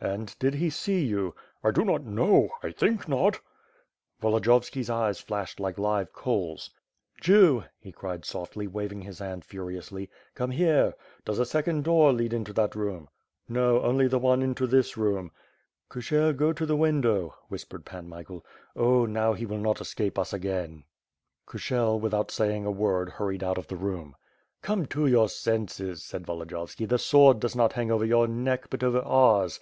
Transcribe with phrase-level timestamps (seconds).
[0.00, 2.50] "And did he see you?" "I do not know.
[2.62, 3.40] I think not."
[4.22, 6.70] Volodiyovski's eyes flashed like live coals.
[7.20, 10.94] "Jew," he cried softly, waving his hand furiously, ''come here.
[11.24, 13.08] Does a second door lead into that room."
[13.50, 15.32] 'Tfo, only the one into this room."
[15.90, 18.46] "Kushel, go to the window," whispered Pan Michael.
[18.76, 21.46] "Oh, now he will not escape us again.'' 35 5^5 ^^^^^^^^^^^ SWORD.
[21.46, 24.14] Kushel without saying a word hurried out of the room«
[24.62, 26.88] "Come to your senses," said Volodiyovski.
[26.88, 29.56] "The sword does not hang over your neck, but over ours.